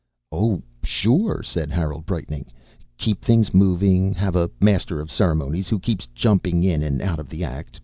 "Oh, 0.31 0.63
sure," 0.81 1.43
said 1.43 1.69
Harold, 1.69 2.07
brightening. 2.07 2.47
"Keep 2.97 3.21
things 3.23 3.53
moving. 3.53 4.15
Have 4.15 4.35
a 4.35 4.49
master 4.59 4.99
of 4.99 5.11
ceremonies 5.11 5.67
who 5.69 5.77
keeps 5.77 6.07
jumping 6.15 6.63
in 6.63 6.81
and 6.81 7.03
out 7.03 7.19
of 7.19 7.29
the 7.29 7.43
act. 7.43 7.79